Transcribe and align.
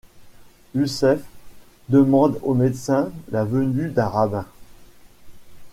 Yucef 0.73 1.21
demande 1.89 2.39
au 2.41 2.55
médecin 2.55 3.11
la 3.29 3.45
venue 3.45 3.91
d'un 3.91 4.07
rabbin. 4.07 4.47